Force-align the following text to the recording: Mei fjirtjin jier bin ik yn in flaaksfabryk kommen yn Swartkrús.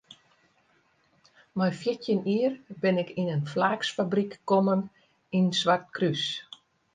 Mei 1.61 1.71
fjirtjin 1.81 2.21
jier 2.29 2.53
bin 2.81 3.01
ik 3.03 3.09
yn 3.21 3.31
in 3.35 3.45
flaaksfabryk 3.51 4.33
kommen 4.49 4.81
yn 5.37 5.47
Swartkrús. 5.59 6.23